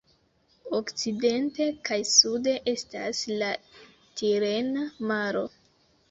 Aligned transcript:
Okcidente 0.75 1.65
kaj 1.89 1.97
sude 2.11 2.55
estas 2.71 3.19
la 3.41 3.49
Tirena 4.23 4.87
Maro. 5.13 5.45